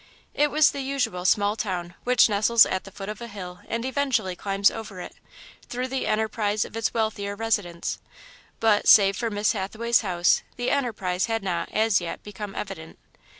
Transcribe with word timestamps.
It 0.33 0.49
was 0.49 0.71
the 0.71 0.81
usual 0.81 1.25
small 1.25 1.55
town, 1.55 1.93
which 2.05 2.27
nestles 2.27 2.65
at 2.65 2.85
the 2.85 2.91
foot 2.91 3.07
of 3.07 3.21
a 3.21 3.27
hill 3.27 3.59
and 3.67 3.85
eventually 3.85 4.35
climbs 4.35 4.71
over 4.71 4.99
it, 4.99 5.13
through 5.69 5.89
the 5.89 6.07
enterprise 6.07 6.65
of 6.65 6.75
its 6.75 6.91
wealthier 6.91 7.35
residents, 7.35 7.99
but, 8.59 8.87
save 8.87 9.15
for 9.15 9.29
Miss 9.29 9.51
Hathaway's 9.51 10.01
house, 10.01 10.41
the 10.55 10.71
enterprise 10.71 11.27
had 11.27 11.43
not, 11.43 11.69
as 11.71 12.01
yet, 12.01 12.23
become 12.23 12.55
evident. 12.55 12.97